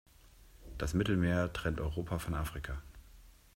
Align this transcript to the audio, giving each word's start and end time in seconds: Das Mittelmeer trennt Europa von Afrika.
Das 0.79 0.95
Mittelmeer 0.95 1.53
trennt 1.53 1.79
Europa 1.79 2.17
von 2.17 2.33
Afrika. 2.33 2.81